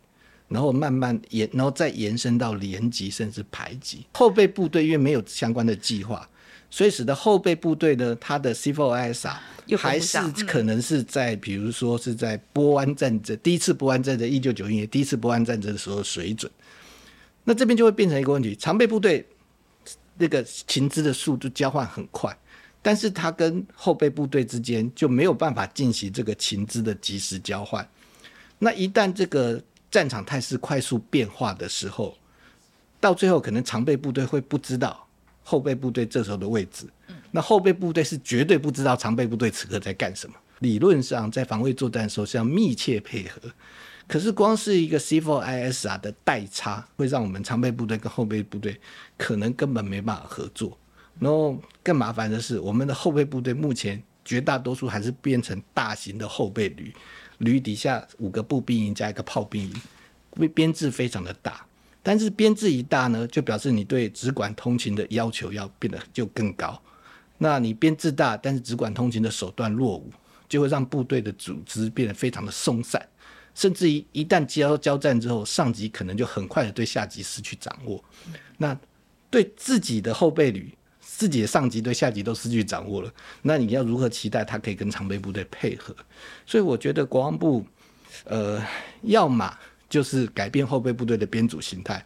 [0.48, 4.04] 然后慢慢延，然后再延伸到连级甚至排级。
[4.12, 6.28] 后备部队因为没有相关的计划，
[6.68, 9.36] 所以使得后备部队呢，它的 C4ISR
[9.78, 16.52] 还是可能是在，比如说是在波湾战争第一次波湾战争一九九一年第一次波湾战争的时候水准。
[17.44, 19.26] 那这边就会变成一个问题，常备部队。
[20.18, 22.36] 那个情资的速度交换很快，
[22.82, 27.84] 但是他跟后备部队之间就没有办法进行这个情资的及时交换。
[28.64, 32.16] 那一旦这个战场态势快速变化的时候，
[33.00, 35.04] 到最后可能常备部队会不知道
[35.42, 36.86] 后备部队这时候的位置，
[37.32, 40.36] 那后备部队是绝对不知道常备部队此刻在干什么。
[40.60, 43.40] 理论上，在防卫作战的时候是要密切配合。
[44.06, 48.80] 可是，光是一个 C4ISR 的代差，会让我们常备部队跟后备部队
[49.18, 50.78] 可能根本没办法合作。
[51.18, 56.94] 然后更麻烦的是，我们的后备部队目前绝大多数还是变成大型的后备旅，
[57.42, 61.64] 旅底下五个步兵营加一个炮兵营，编制非常的大。
[62.02, 66.80] 但是编制一大呢，就表示你对只管通勤的要求要变得就更高。
[67.38, 70.10] 那你编制大，但是只管通勤的手段落伍，
[70.48, 73.06] 就会让部队的组织变得非常的松散。
[73.54, 78.02] 甚至于一旦交交战之后，上级可能就很快的对下级失去掌握。
[78.56, 78.76] 那
[79.30, 80.72] 对自己的后备旅
[81.22, 83.08] 自己的上级对下级都失去掌握了，
[83.42, 85.94] 那你要如何期待他可以跟常备部队配合？
[86.44, 87.64] 所以我觉得国防部，
[88.24, 88.60] 呃，
[89.02, 89.56] 要么
[89.88, 92.04] 就是改变后备部队的编组形态，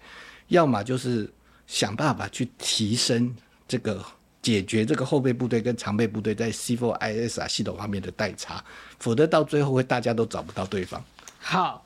[0.48, 1.33] 要么就是
[1.66, 3.35] 想办法去提升
[3.66, 4.05] 这个
[4.42, 8.62] 解决这个后备部队跟常备部队在 C4ISR 系统方面的代差，
[8.98, 11.02] 否则到最后会大家都找不到对方。
[11.38, 11.83] 好。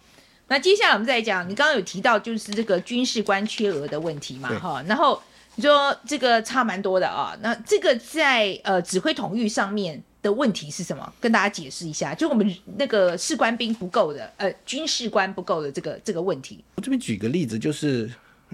[0.53, 5.23] 那接下来我们再讲，你刚刚有提到就是这个军事官缺额的问题嘛，哈，然后
[5.57, 11.13] 你说这个差蛮多的啊，那这个在呃指挥统御上面的问题是什么？
[11.21, 16.65] 跟大家解释一下，就我们那个士官兵不够的，呃，军事官不够的这个这个问题。
[16.77, 18.07] 我这边举个例子，就是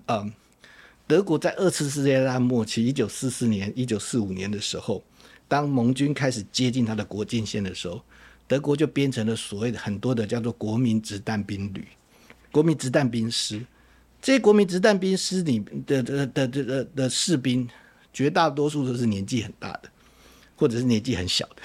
[0.07, 0.33] 嗯、呃，
[1.07, 5.03] 德国在二次世界大战末期，一九四四年、一九四五年的时候，
[5.47, 8.01] 当盟军开始接近他的国境线的时候。
[8.49, 11.85] 德国就编成了所谓的很多的叫做国民子弹兵旅、
[12.53, 13.61] 国民子弹兵师。
[14.27, 17.69] 这些国民子弹兵师里的的的的的的士兵，
[18.13, 19.83] 绝大多数都是年纪很大的，
[20.57, 21.63] 或者是年纪很小的。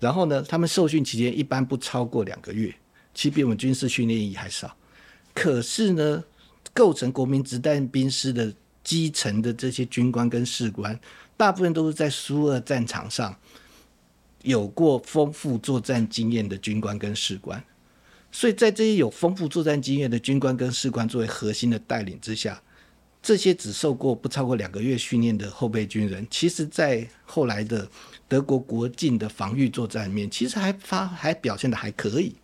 [0.00, 2.74] 然后呢，他们受训期间一般不超过两个月，
[3.14, 4.76] 其实比我们军事训练营还少。
[5.32, 6.24] 可是呢，
[6.74, 10.98] 构成国民子弹兵师的基层的这些军官跟士官，
[11.36, 13.32] 大部分都是在苏俄战场上。
[14.42, 17.62] 有过丰富作战经验的军官跟士官，
[18.38, 22.62] 所以在这些有丰富作战经验的军官跟士官作为核心的带领之下，
[23.22, 27.88] 这些只受过不超过两个月训练的后备军人，其实在后来的
[28.28, 32.34] 德国国境的防御作战里面，其实还发还表现得还可以。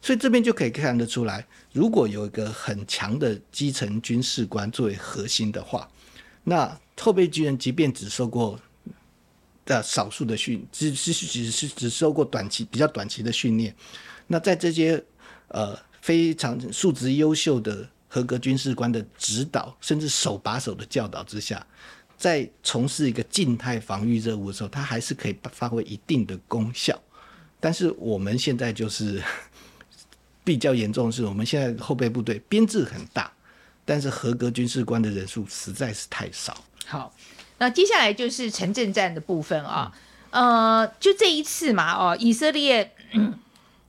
[0.00, 5.86] 所以这边就可以看得出来，如果有一个很强的基层军事官作为核心的话，
[6.44, 8.58] 那后备军人即便只受过。
[9.66, 13.74] 的少数的训，只是只是只受过短期比较短期的训练，
[14.28, 15.02] 那在这些
[15.48, 21.64] 呃非常素质优秀的合格军事官的指导，甚至手把手的教导之下，
[22.16, 26.98] 在从事一个静态防御任务的时候，它还是可以发挥一定的功效。
[27.58, 29.22] 但是我们现在就是
[30.44, 33.32] 比较严重的是，我们现在 后备部队编制很大，
[33.84, 36.56] 但是合格军事官的人数实在是太少。
[36.86, 37.14] 好。
[37.58, 39.90] 那接下来就是城镇战的部分啊，
[40.28, 42.92] 呃，就这一次嘛，哦，以色列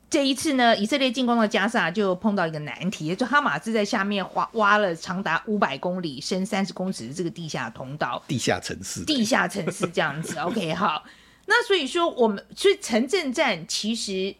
[0.09, 10.37] 这一次呢，以色列进攻了加萨，就碰到一个难题，就哈马斯在下面挖挖了长达五百公里、深三十公尺的这个地下通道，地下城市，地下城市这样子。
[10.39, 11.03] OK，好，
[11.45, 14.33] 那所以说我们所以城镇战其实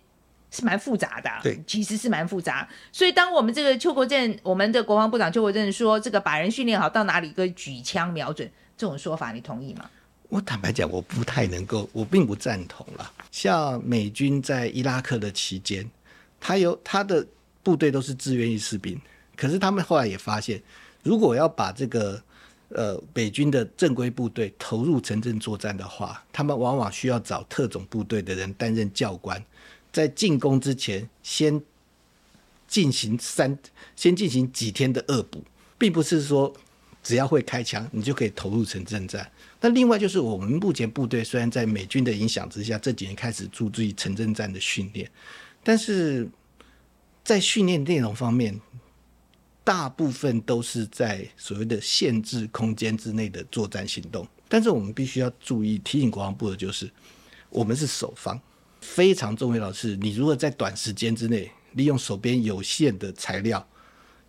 [0.50, 2.66] 是蛮复杂的，对，其实是蛮复杂。
[2.94, 8.50] 所以当我们这个邱国正，我们的国防部长邱国正说，这个把人训练好，到哪里可以举枪瞄准。
[8.78, 9.90] 这种说法你同意吗？
[10.30, 13.12] 我坦白讲，我不太能够，我并不赞同了。
[13.32, 15.90] 像美军在伊拉克的期间，
[16.40, 17.26] 他有他的
[17.64, 19.00] 部队都是志愿役士兵，
[19.38, 20.62] 可是他们后来也发现，
[21.02, 22.22] 如果要把这个
[22.70, 29.42] 呃美军的正规部队投入城镇作战的话，他们往往需要找特种部队的人担任教官，
[29.94, 31.62] 在进攻之前先
[32.68, 33.58] 进行三
[33.96, 35.42] 先进行几天的恶补，
[35.78, 36.54] 并不是说。
[37.08, 39.32] 只要会开枪，你就可以投入城镇战。
[39.62, 45.10] 那另外就是我们目前部队虽然在美军的影响之下，这几年开始注意城镇战的训练，
[45.64, 46.28] 但是
[47.24, 48.60] 在训练内容方面，
[49.64, 54.28] 大部分都是在所谓的限制空间之内的作战行动。
[54.50, 56.92] 但是我们必须要注意提醒国防部的就是，
[57.50, 58.38] 我们是守方，
[58.82, 63.66] 非常重要的是，你如果在短时间之内利用手边有限的材料。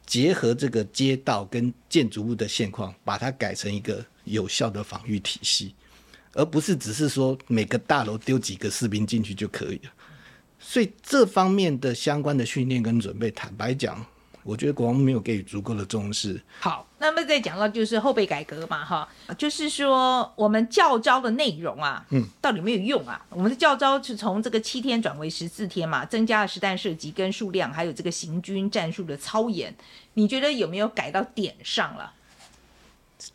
[0.08, 5.74] 结合这个街道跟建筑物的现况，把它改成一个有效的防御体系，
[6.32, 9.92] 而不是只是说每个大楼丢几个士兵进去就可以了。
[10.58, 14.04] 所以这方面的相关的训练跟准备，坦白讲。
[14.48, 16.40] 我觉得国防没有给予足够的重视。
[16.58, 19.06] 好，那么再讲到就是后备改革嘛，哈，
[19.36, 23.22] 就是说我们教招的内容啊，嗯，到底有没有用啊？
[23.28, 29.76] 我们的教招是从这个七天转为十四天嘛，增加了实弹射击跟数量，还有这个行军战术的操演，
[30.14, 32.14] 你觉得有没有改到点上了？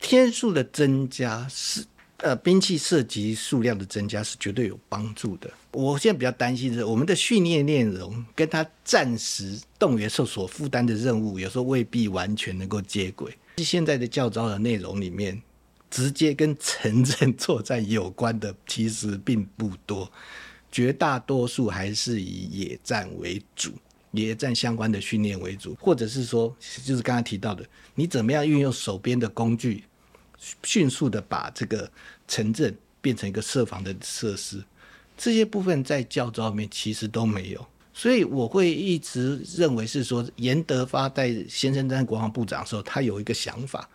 [0.00, 1.84] 天数的增加是。
[2.18, 5.50] 呃，兵器射击数量的增加是绝对有帮助的。
[5.72, 13.36] 我现在比较担心的是，我们的训练内容跟他暂时动员受所负担的任务，有时候未必完全能够接轨。
[13.58, 15.42] 现在的教招的内容里面，
[15.90, 20.10] 直接跟城镇作战有关的其实并不多，
[20.70, 23.72] 绝大多数还是以野战为主，
[24.12, 27.66] 野战相关的训练为主，或者是说，就是刚刚提到的，
[27.96, 29.84] 你怎么样运用手边的工具。
[30.62, 31.90] 迅速的把这个
[32.26, 34.62] 城镇变成一个设防的设施，
[35.16, 43.88] 这些部分在教招里面其实都没有，所以我会一直认为是说，严德发在先生当国防部长的时候，他有一个想法，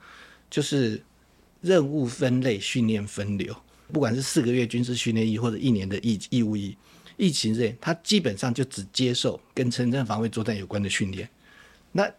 [0.50, 1.02] 就是
[1.62, 3.56] 任务分类、训练分流，
[3.92, 6.78] 不管是四个月军事训练役或者一年的义义务役，
[7.18, 11.30] 役期内他基本上就只接受跟城镇防卫作战有关的训练。
[11.92, 12.10] 那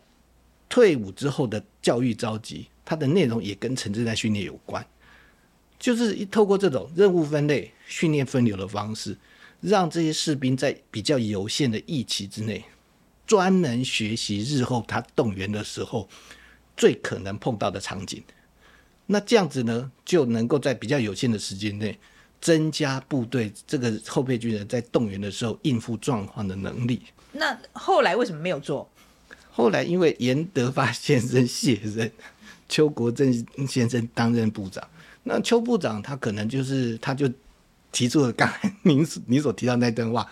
[0.68, 4.84] 退伍之后的教育召集，它的内容也跟城镇在训练有关，
[5.78, 9.16] 就是透过这种任务分类、训练分流的方式，
[9.60, 12.64] 让这些士兵在比较有限的役期之内，
[13.26, 16.08] 专门学习日后他动员的时候
[16.76, 18.22] 最可能碰到的场景。
[19.06, 21.98] 那这样子呢，就能够在比较有限的时间内，
[22.40, 27.02] 增加部队这个后备军人在动员的时候应付状况的能力。
[27.32, 28.88] 那后来为什么没有做？
[29.52, 32.10] 后来因为严德发先生卸任，
[32.70, 33.30] 邱国正
[33.68, 34.82] 先生担任部长。
[35.24, 37.30] 那邱部长他可能就是他就
[37.92, 40.26] 提出了刚才您你所提到那段话：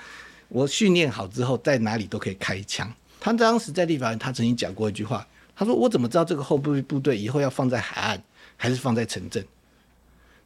[0.49, 2.91] 我训练好之后，在哪里都可以开枪。
[3.20, 8.22] 他当时在立法院，他曾经讲过一句话，他说：“我怎么知道这个后备部队以后要放在海岸，
[8.57, 9.45] 还是放在城镇？”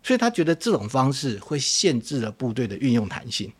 [0.03, 3.53] 所以他觉得这种方式会限制了部队的运用弹性，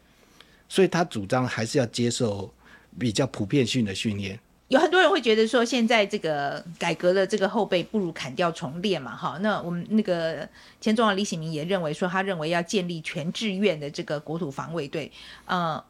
[0.69, 2.53] 所以他主张还是要接受
[2.99, 4.41] 比较普遍性的训练。
[4.73, 9.37] 有很多人会觉得说，现在这个改革的这个后备不如砍掉重练嘛，哈。
[9.43, 10.49] 那我们那个
[10.81, 15.13] 前总统李喜明也认为说，他认为要建立全志愿的这个国土防卫队。
[15.45, 15.85] 呃，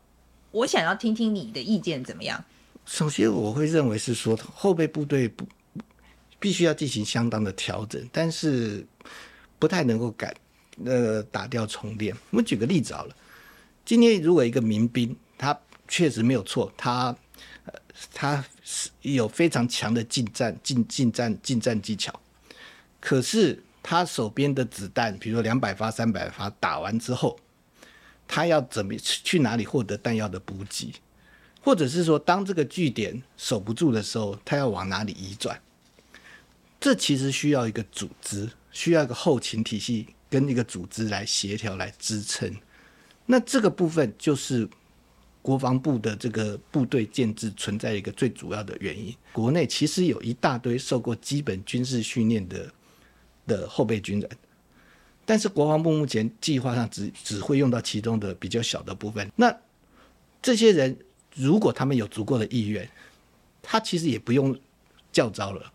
[0.51, 2.45] 我想要听听你的意见怎么样？
[2.85, 5.47] 首先，我会认为是说后备部队不
[6.41, 8.85] 必须要进行相当的调整，但是
[9.61, 10.35] 不太能够改
[10.85, 12.13] 呃打掉重练。
[12.31, 13.15] 我们举个例子好了，
[13.85, 15.57] 今天如果一个民兵，他
[15.87, 17.17] 确实没有错，他。
[18.13, 22.13] 他是有非常强的近战、近近战、近战技巧，
[23.01, 27.39] 可是他手边的子弹，比如说两百发、三百发，打完之后，
[28.27, 30.95] 他要怎么去哪里获得弹药的补给，
[31.61, 35.61] 或者是说，当这个据点守不住的时候，他要往哪里移转？
[36.81, 42.55] 这其实需要一个组织，需要一个后勤体系跟一个组织来协调、来支撑。
[43.27, 44.69] 那这个部分就是。
[45.43, 52.73] 国防部的这个部队建制存在一个最主要的原因，国内其实有一大堆受过基本军事训练的
[53.47, 54.31] 的后备军人，
[55.25, 59.29] 但是国防部目前计划上只只会用到其中的比较小的部分。
[59.35, 59.53] 那
[60.41, 60.97] 这些人
[61.35, 62.89] 如果他们有足够的意愿，
[63.61, 64.57] 他其实也不用
[65.11, 65.73] 教招了，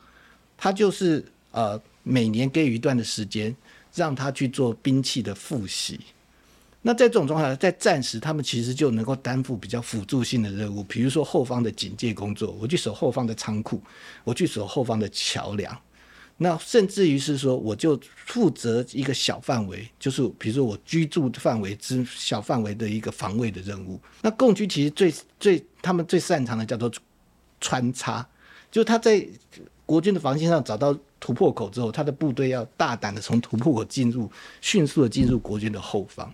[0.56, 3.54] 他就是呃每年给予一段的时间，
[3.94, 6.00] 让他去做兵器的复习。
[6.84, 13.82] 那在这种状况下，在战时，他们其实就能够担负比较辅助性的任务，比如说后方的警戒工作，我去守后方的仓库，
[14.24, 15.78] 我去守后方的桥梁，
[16.38, 24.00] 那甚至于是说，我就负责一个小范围，就是比如说我居住范围之小范围的一个防卫的任务。
[24.22, 26.90] 那共军其实最最他们最擅长的叫做
[27.60, 28.26] 穿插，
[28.72, 29.28] 就他在
[29.86, 36.34] 国军的防线上找到突破口之后，他的部队要大胆的从突破口进入，迅速的进入国军的后方。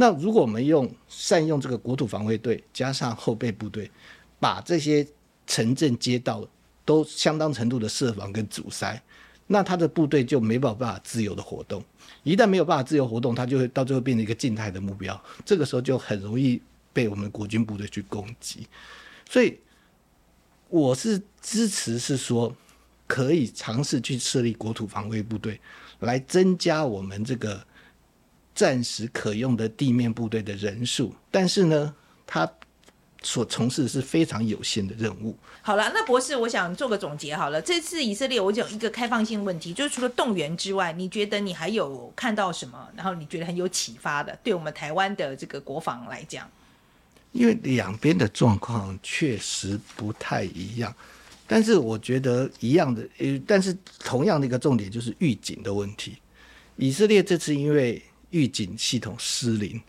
[0.00, 3.90] 那如果我们用善用这个国土防卫队加上后备部队，
[4.38, 5.06] 把这些
[5.46, 6.42] 城镇街道
[6.86, 8.98] 都相当程度的设防跟阻塞，
[9.46, 11.84] 那他的部队就没办法自由的活动。
[12.22, 15.22] 一旦没有办法自由活动，他就会到最后变成一个静态的目标。
[15.44, 16.58] 这个时候就很容易
[16.94, 18.66] 被我们国军部队去攻击。
[19.28, 19.58] 所以
[20.70, 22.56] 我是支持是说，
[23.06, 25.60] 可以尝试去设立国土防卫部队，
[25.98, 27.62] 来增加我们这个。
[28.60, 31.94] 暂时可用的地面部队的人数，但是呢，
[32.26, 32.46] 他
[33.22, 35.34] 所从事的是非常有限的任务。
[35.62, 37.62] 好了，那博士，我想做个总结好了。
[37.62, 42.86] 这次以色列，我讲一个开放性问题，就是除了动员之外，你觉得你还有看到什么？
[42.94, 46.46] 然后你觉得很有启发的，对我们台湾的这个国防来讲？
[47.32, 50.94] 因为两边的状况确实不太一样，
[51.46, 56.18] 但是我觉得一样的，呃，但是同样的一个重点就是预警的问题。
[56.76, 59.80] 以色列这次因为预警系统失灵，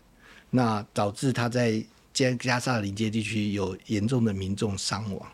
[0.50, 5.32] 那导致他在加加沙的临界地区有严重的民众伤亡。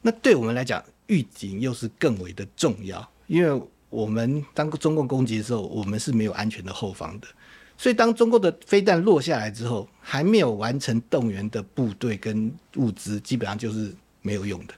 [0.00, 7.28] 那对我们来讲，预警又是更为的重要，因为我们当中共攻击的时候，我们是没有安全的后方的。
[7.76, 14.74] 所以当中共的飞弹落下来之后，还没有完成动员的部队跟物资，基本上就是没有用的。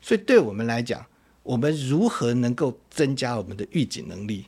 [0.00, 1.04] 所以对我们来讲，
[1.42, 4.46] 我们如何能够增加我们的预警能力？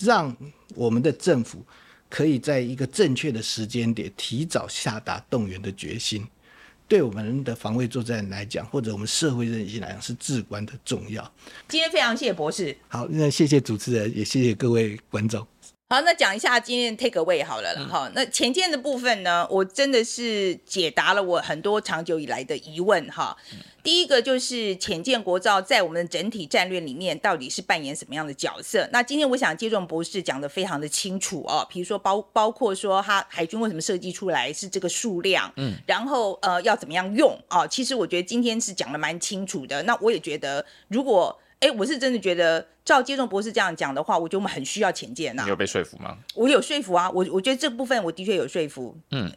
[0.00, 0.36] 让
[0.74, 1.64] 我们的政府
[2.08, 6.26] 可以在一个正确的时间点提早下达动员的决心，
[6.86, 11.32] 对我们的防卫作战来讲，或者我们社会韧性来讲是至关的重要。
[11.68, 12.76] 今天非常谢谢博士。
[12.88, 15.46] 好，那谢谢主持人，也谢谢各位观众。
[15.88, 18.12] 好，那讲一下今天 take away 好了了哈、嗯。
[18.12, 23.36] 那潜舰的部分呢，我真的是解答了我很多长久以来的疑问哈。
[23.52, 28.88] 嗯、第一个就是浅见国造在我们的整体战略里面到底是扮演什么样的角色？
[28.92, 37.64] 那今天我想接种博士讲的非常的清楚哦，比如说包包括说他海军为什么设计出来是这个数量，嗯，然后呃要怎么样用啊？
[37.64, 39.80] 其实我觉得今天是讲的蛮清楚的。
[39.84, 45.42] 那我也觉得如果哎，我是真的觉得，照接种博士这样讲的话，我觉得我们很需要潜见呐。
[45.44, 46.18] 你有被说服吗？
[46.34, 48.94] 我有说服啊，我我觉得这部分我的确有说服。
[49.10, 49.32] 嗯，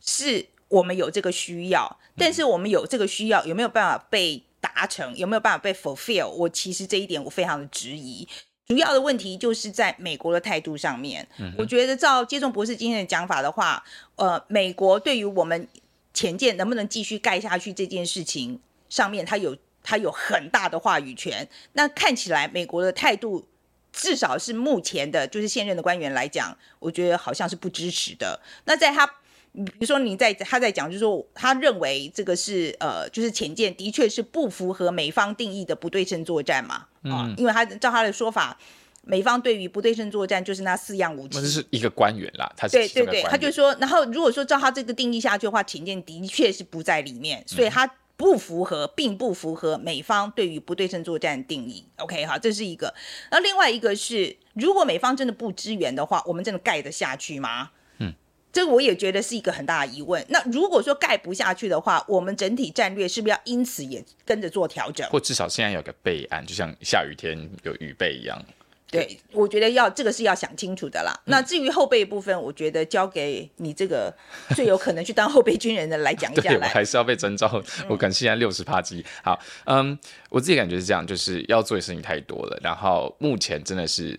[0.00, 5.16] 是我们有这个需要，但是我们有这个需要有没有办法被达成？
[5.16, 6.28] 有没有办法被 fulfill？
[6.28, 8.26] 我其实这一点我非常的质疑。
[8.66, 11.26] 主要的问题就是在美国的态度上面。
[11.38, 13.82] 嗯，我觉得照接种博士今天的讲法的话，
[14.16, 15.68] 呃，美国对于我们
[16.12, 18.58] 潜舰能不能继续盖下去这件事情
[18.88, 19.56] 上面，它有。
[19.90, 23.44] 他有很大的话语权，那看起来美国的态度，
[23.92, 28.40] 至少是目前的，就是现任的官员来讲，我觉得好像是不支持的。
[28.66, 29.04] 那在他，
[29.52, 38.56] 比如说你在他在讲，就是说他认为这个是呃，就是潜舰的确是不符合美方定义的不对称作战嘛，啊、嗯，因为他照他的说法，
[39.02, 41.40] 美方对于不对称作战就是那四样武器。
[41.40, 47.92] 那是一个官员啦，他是对对对，他就说，然后如果说照他这个定义下去的话，潜舰的确是不在里面，所以他。
[48.20, 51.84] 嗯不符合，并不符合美方对于不对称作战的定义。
[51.96, 52.92] OK，好，这是一个。
[53.30, 57.70] 那另外一个是，如果美方真的不支援的话，我们真的盖得下去吗？
[57.98, 58.12] 嗯，
[58.52, 60.24] 这个我也觉得是一个很大的疑问。
[60.28, 65.08] 那如果说盖不下去的话，我们整体战略是不是要因此也跟着做调整？
[65.08, 68.44] 或至少现在有个备案，就像下雨天有雨备一样。
[68.90, 71.12] 对，我觉得要这个是要想清楚的啦。
[71.26, 74.12] 嗯、那至于后备部分，我觉得交给你这个
[74.56, 76.58] 最有可能去当后备军人的来讲一下 来。
[76.58, 77.46] 对，我还是要被征召，
[77.88, 79.04] 我可能现在六十趴级。
[79.22, 79.96] 好，嗯，
[80.28, 82.58] 我自己感觉是这样，就是要做的事情太多了。
[82.62, 84.18] 然后目前真的是，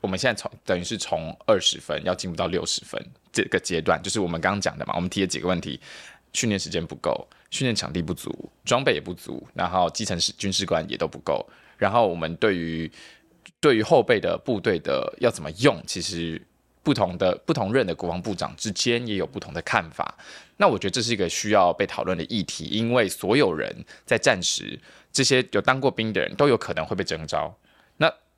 [0.00, 2.98] 我们现在从等于是从二十分要进入到六十分
[3.30, 4.94] 这个阶段，就是我们刚刚讲的嘛。
[4.96, 5.78] 我们提了几个问题：
[6.32, 11.46] 训练时间不够，训练场地不足，装备也不足，然后基层军事官也都不够。
[11.76, 12.90] 然后我们对于
[13.66, 16.40] 对于后备的部队的要怎么用，其实
[16.84, 20.16] 不同的不同任的国防部长之间也有不同的看法。
[20.58, 24.78] 那我觉得这是一个需要被讨论的议题，因为所有人在战时，
[25.12, 27.52] 这些有当过兵的人都有可能会被征召。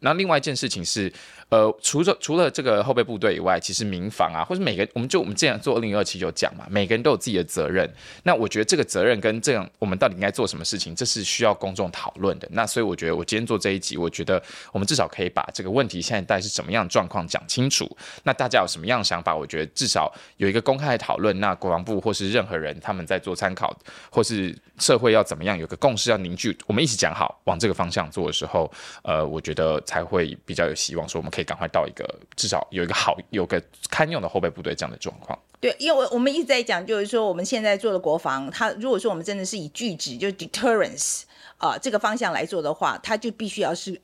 [0.00, 1.12] 那另外一件事情是。
[1.50, 7.90] 呃，除了除了这个后备部队以外，其实民防啊，或者每个我们就我们这样做二零二七就讲嘛，每个人都有自己的责任。
[8.24, 12.46] 那我觉得这个责任跟这样，我们到底应该做什么事情，这是需要公众讨论的。
[12.52, 14.42] 那所以我觉得我今天做这一集，我觉得
[14.72, 17.90] 我们至少可以把这个问题现在是什么样状况讲清楚。
[18.24, 19.34] 那大家有什么样的想法？
[19.34, 21.40] 我觉得至少有一个公开的讨论。
[21.40, 23.74] 那国防部或是任何人他们在做参考，
[24.10, 28.70] 或是社会要怎么样有个共识要凝聚，我们一起讲好往这个方向做的时候，
[29.02, 31.48] 呃，我觉得才会比较有希望说我们可以。
[31.48, 32.04] 赶快到一个
[32.36, 33.58] 至少有一个好有个
[33.88, 35.38] 堪用的后备部队这样的状况。
[35.60, 41.22] 对，因为我我们一直在讲，就是说我们现在做的国防，它如果说我们真的是以拒止，就是 deterrence
[41.56, 43.98] 啊、呃、这个方向来做的话，它就必须要是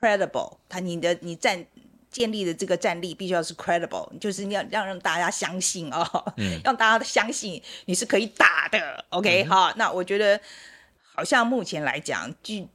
[0.00, 1.64] credible，它你的你战
[2.10, 9.04] 建立的这个战力必须要是 credible，就是你要让让大家相信哦，嗯、让大家相信你是可以打的。
[9.10, 10.40] OK，好、嗯，那我觉得
[11.14, 12.66] 好像目前来讲距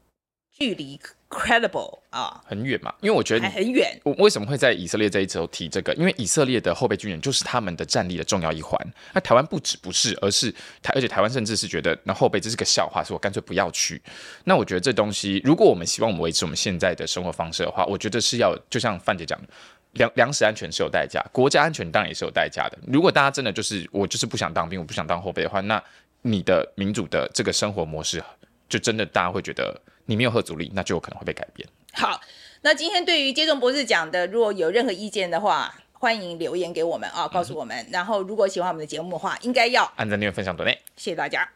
[0.49, 0.97] 距离。
[1.33, 3.99] Credible 啊，很远嘛，因为我觉得还很远。
[4.03, 5.93] 我为什么会在以色列这一周提这个？
[5.95, 8.79] 因为以色列的后备军人就是他们的战力的重要一环。
[9.13, 14.01] 那台湾不止不是，而是台，而且台湾甚至是觉得那后备这是个笑话，所以我干脆不要去。
[14.43, 19.47] 那我觉得这东西，如果我们希望我们维持我们现在的生活方式的话，我觉得是要就像范姐讲的，
[19.93, 22.77] 粮粮食安全是有代价，国家安全当然也是有代价的。
[22.87, 25.83] 如果大家真的就是我就是不想当兵，我不想当后备的话，那
[26.21, 28.23] 你的民主的这个生活模式，
[28.69, 29.79] 就真的大家会觉得。
[30.05, 31.67] 你没有核阻力，那就有可能会被改变。
[31.93, 32.19] 好，
[32.61, 37.85] 那今天对于接种博士讲的，如果有任何意见的话，欢迎留言给我们啊，告诉我们。
[37.91, 40.77] 然后，如果喜欢我们的节目的话，应该要按赞、订阅、分享、点赞。
[40.97, 41.49] 谢谢大家。